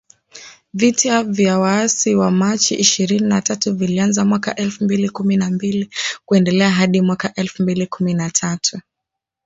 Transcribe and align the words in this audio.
Vita 0.73 1.23
vya 1.23 1.59
waasi 1.59 2.15
wa 2.15 2.31
Machi 2.31 2.75
ishirini 2.75 3.27
na 3.27 3.41
tatu 3.41 3.73
vilianza 3.75 4.25
mwaka 4.25 4.55
elfu 4.55 4.83
mbili 4.83 5.09
kumi 5.09 5.37
na 5.37 5.49
mbili 5.49 5.79
na 5.83 5.89
kuendelea 6.25 6.69
hadi 6.71 7.01
mwaka 7.01 7.33
elfu 7.33 7.63
mbili 7.63 7.87
kumi 7.87 8.13
na 8.13 8.29
tatu 8.31 8.81